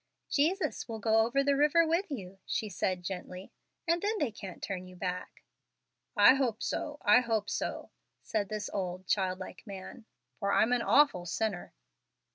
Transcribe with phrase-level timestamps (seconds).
[0.31, 3.51] "Jesus will go over the river with you," she said, gently,
[3.87, 5.43] "and then they can't turn you back."
[6.17, 7.91] "I hope so, I hope so,"
[8.23, 10.05] said this old, child like man,
[10.39, 11.75] "for I'm an awful sinner."